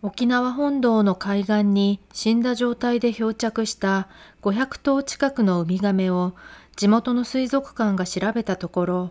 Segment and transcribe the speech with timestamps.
[0.00, 4.08] 沖縄本島の海岸に死んだ状態で漂着した
[4.42, 6.34] 500頭近くのウミガメを
[6.76, 9.10] 地元の水族館が調べたところ、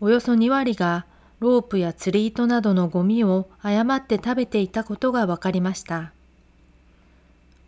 [0.00, 1.06] およそ2割が
[1.40, 6.12] ロープや釣り糸などのゴミを誤って食べていたことが分かりました。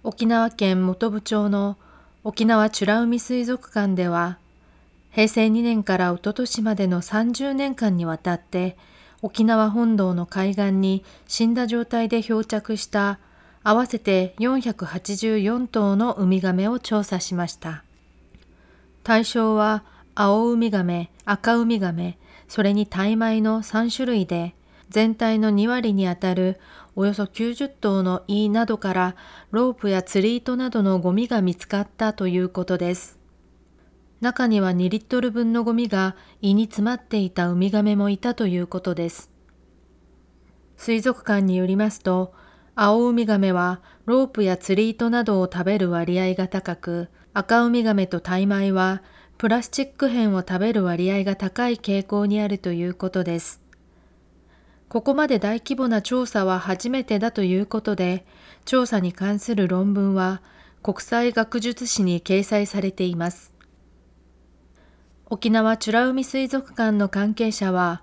[0.04, 1.76] 沖縄県本部町の
[2.22, 4.38] 沖縄美ら海水族館では、
[5.14, 8.76] 平成2年からおととしまでの30年間にわたって
[9.22, 13.20] 沖縄本島の海岸に死んだ状態で漂着した
[13.62, 17.84] 合わせて484頭のウミガメを調査しました。
[19.04, 19.84] 対象は
[20.16, 24.54] 青ウミガメ、赤ウミガメ、それにタイ米の3種類で、
[24.90, 26.58] 全体の2割にあたる
[26.96, 29.16] およそ90頭の胃などから
[29.50, 33.23] ロープや釣り糸などのゴミが見つかったということです。
[34.20, 39.30] 中には2リットル分のゴミが胃に詰まっていたウミガメもいたということです。
[40.76, 42.32] 水族館によりますと、
[42.74, 49.02] 青ウミガメはロープや釣り糸などを食べる割合が高く、赤ウミガメとタイ米は
[49.38, 53.62] プラスチック片を食べる割合が高い傾向にあるということです。
[54.88, 58.26] ここまで大規模な調査は初めてだということで、
[58.64, 60.42] 調査に関する論文は
[60.82, 63.53] 国際学術誌に掲載されています。
[65.29, 68.01] 沖縄美ら海水族館の関係者は、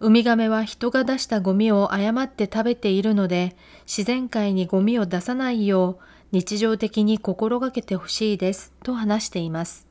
[0.00, 3.56] ウミガメは人が出したゴミを誤って食べているので、
[3.86, 9.86] 自然界にゴミを出さないよう日常的に心がけてほしいですと話しています。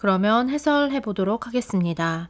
[0.00, 2.28] 그러면해설해보도록하겠습니다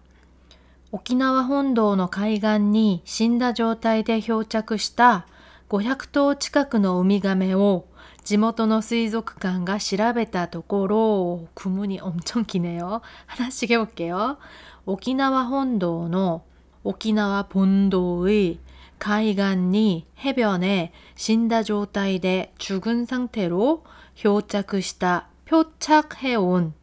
[0.93, 5.27] 沖縄本島の海岸に死んだ状態で漂着した
[5.69, 7.87] 500頭近くのウミガメを
[8.25, 14.39] 地元の水族館が調べたところ、구문이엄청기네요 하나씩해볼게요
[14.87, 16.45] 沖縄本島の
[16.85, 18.59] 沖縄本島의
[18.99, 23.83] 海岸に해변에死んだ状態で죽은상태로
[24.15, 26.75] 漂着した표착해온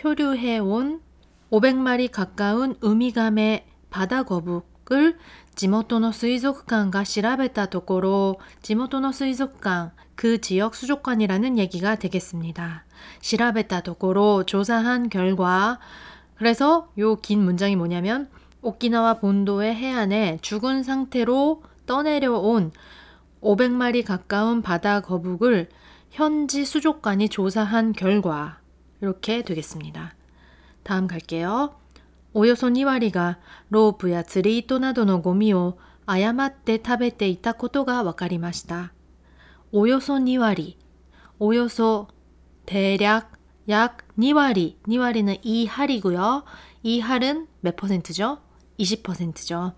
[0.00, 1.00] 표류해온
[1.50, 5.16] 500마리 가까운 우미감의 바다 거북 을
[5.56, 12.84] 地元の水族館が調べたところ、地元の水族館、그 지역 수족관이라는 얘기가 되겠습니다.
[13.20, 15.78] 調べたところ 조사한 결과
[16.36, 18.28] 그래서 요 긴 문장이 뭐냐면
[18.62, 22.72] 오키나와 본도의 해안에 죽은 상태로 떠내려온
[23.42, 25.68] 500마리 가까운 바다 거북을
[26.10, 28.58] 현지 수족관이 조사한 결과
[29.00, 30.14] 이렇게 되겠습니다.
[30.82, 31.79] 다음 갈게요.
[32.34, 33.38] 오요소 2割が
[33.70, 38.92] 로프や 釣り糸などのゴミを誤って食べていたことが分かりました.
[39.72, 40.78] 오요소 2割,
[41.38, 42.08] 오요소
[42.66, 43.32] 대략
[43.68, 46.44] 약 2割, 2割는 2할이고요.
[46.84, 48.38] 2할은 몇 퍼센트죠?
[48.78, 49.72] 20%죠.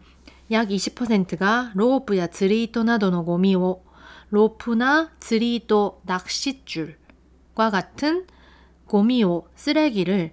[0.51, 3.83] 약 20%가 로프야 釣り糸などのゴミを
[4.31, 8.27] 로프나 釣り糸, 낚싯줄과 같은
[8.87, 10.33] 고미오, 쓰레기를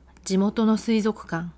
[0.37, 1.51] 모토노 수의족관,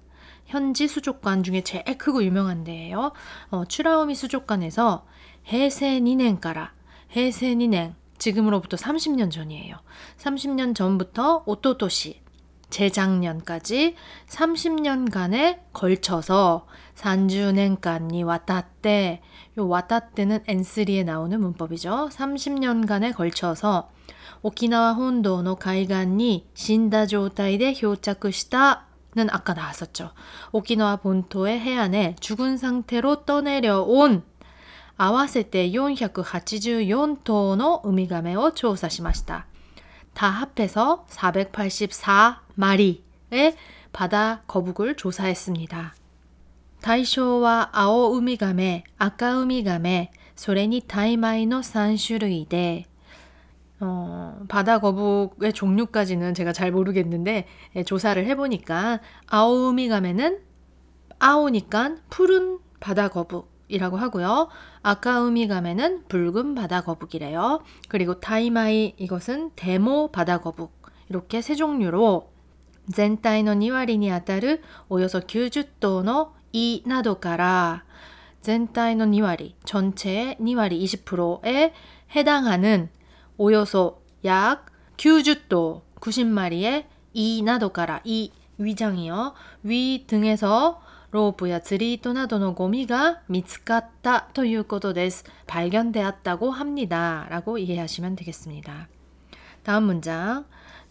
[0.46, 3.12] 현지 수족관 중에 제일 크고 유명한 데예요.
[3.50, 5.06] 어, 추라우미 수족관에서
[5.47, 6.74] 해세 니넨가라,
[7.16, 9.78] 해세 니넨, 지금으로부터 30년 전이에요.
[10.18, 12.23] 30년 전부터 오토토시,
[12.73, 13.97] 재작년까지
[14.29, 19.23] 30년간에 걸쳐서 산주넨간이 왔다때
[19.59, 22.11] 요 왔다때는 N3에 나오는 문법이죠.
[22.12, 23.91] 30년간에 걸쳐서
[24.43, 30.12] 오키나와 혼도의海岸に 신다状態で 漂着した는 아까 나왔었죠.
[30.53, 34.23] 오키나와 본토의 해안에 죽은 상태로 떠내려온
[34.99, 39.47] 合わせて 484頭の 우미가메を 조사しました.
[40.15, 43.56] 다 합해서 484마리의
[43.93, 45.94] 바다 거북을 조사했습니다.
[46.81, 52.87] 다이쇼와 아오 우미가메, 아까 우미가메, それにタイ米の3種類で
[53.81, 60.41] 어, 바다 거북의 종류까지는 제가 잘 모르겠는데 예, 조사를 해보니까 아오우미가메는
[61.19, 64.49] 아오니까 푸른 바다 거북 이라고 하고요.
[64.82, 67.61] 아까우미가메는 붉은 바다 거북이래요.
[67.88, 70.73] 그리고 타이마이 이것은 데모 바다 거북
[71.09, 72.31] 이렇게 세 종류로
[72.88, 77.85] 全体の2割にあたるおよそ90頭の胃などから
[78.41, 81.75] 全体の2割, 전체의 2割 20%에
[82.15, 82.88] 해당하는
[83.37, 84.67] 오요소 약
[84.97, 89.35] 90도 90마리의 이 나도가라 이 위장이요
[89.65, 90.81] 위 등에서
[91.12, 98.88] 로브야 드리토 나도의 고미가 見つかった ということです 발견되었다고 합니다 라고 이해하시면 되겠습니다
[99.62, 100.44] 다음 문장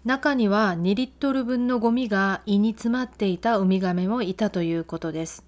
[0.03, 5.45] 中には 2リットル 분의 고미가 이니 詰まっていた 우미가메も 있다 ということです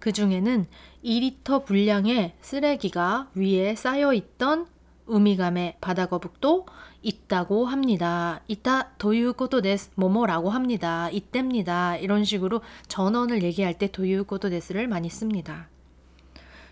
[0.00, 0.66] 그 중에는
[1.04, 4.66] 2리터 분량의 쓰레기가 위에 쌓여있던
[5.07, 6.65] ウミガメ 바다 거북도
[7.01, 8.41] 있다고 합니다.
[8.47, 11.09] 있다 ということです 뭐뭐라고 합니다.
[11.11, 11.97] 이때입니다.
[11.97, 15.67] 이런 식으로 전문을 얘기할 때 도유코도 데스를 많이 씁니다.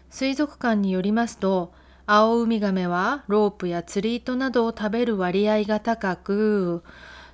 [0.09, 1.73] 水族館によりますと
[2.05, 6.81] アオウミガメは ロープや 釣り糸などを 食べる 割合が 高く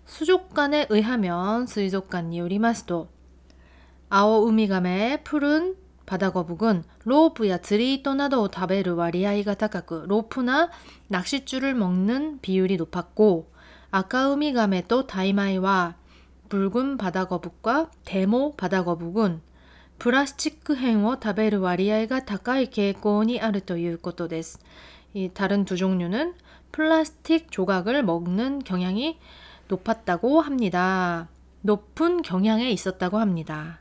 [0.05, 3.07] 수족관에 의하면 水族館によりますと
[4.09, 5.75] 아오 우미가메 푸른
[6.08, 10.70] 바다거북은 로프야 드리토 나도 다베르 와리아이가 타카크 로프나
[11.08, 13.50] 낚싯줄을 먹는 비율이 높았고
[13.90, 15.96] 아까우미가메도 다이마이와
[16.48, 19.40] 붉은 바다거북과 데모 바다거북은
[19.98, 24.58] 플라스틱 행어 다베르 와리아이가 다카이 계권이 아르 또いうことです.
[25.14, 26.34] 이 다른 두 종류는
[26.72, 29.18] 플라스틱 조각을 먹는 경향이
[29.68, 31.28] 높았다고 합니다.
[31.62, 33.80] 높은 경향에 있었다고 합니다.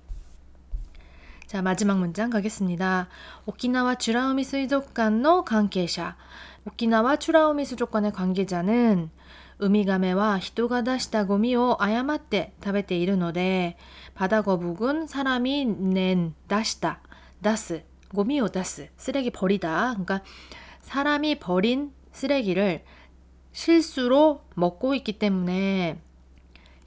[1.51, 3.09] 자, 마지막 문장 가겠습니다.
[3.45, 6.15] 오키나와 주라우미 수족관の 관계자.
[6.65, 9.09] 오키나와 주라우미 수족관의 관계자는
[9.59, 13.75] 우미가메와 히토가 다시다 고미오 아야마떼 타베테 이르노데
[14.13, 17.01] 바다 거북은 사람이 낸 다시다
[17.43, 17.83] 다스
[18.15, 20.21] 고미오 다스 쓰레기 버리다 그러니까
[20.79, 22.85] 사람이 버린 쓰레기를
[23.51, 25.99] 실수로 먹고 있기 때문에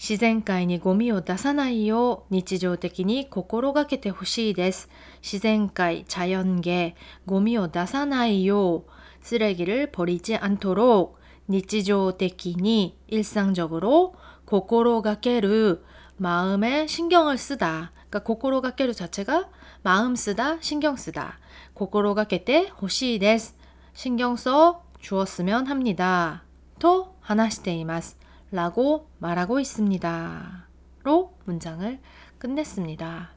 [0.04, 4.90] 自然界にゴミを出さないよう日常的に心がけてほしいです。
[5.22, 6.96] 自然界、자연계
[7.26, 8.92] ゴミを出さないよう
[9.24, 11.20] 쓰레기를버리지않도록
[11.50, 15.84] 日常的に일상적으로心がける
[16.18, 19.50] 마음에신경을쓰다 그러니까心がける 자체가
[19.84, 21.40] 마음 쓰다, 신경 쓰다.
[21.74, 23.56] 心がけてほしいです.
[23.94, 26.44] 신경 써 주었으면 합니다.
[26.80, 28.18] 또 話しています.
[28.55, 30.69] 라고 말하고 있습니다.
[31.03, 31.99] 로 문장을
[32.39, 33.33] 끝냈습니다.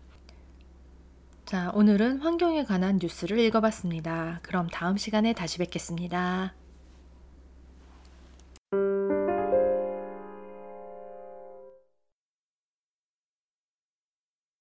[1.45, 4.41] 자, 오늘은 환경에 관한 뉴스를 읽어봤습니다.
[4.43, 6.53] 그럼 다음 시간에 다시 뵙겠습니다.